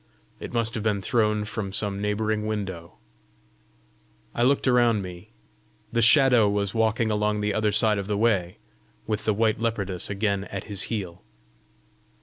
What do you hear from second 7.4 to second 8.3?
the other side of the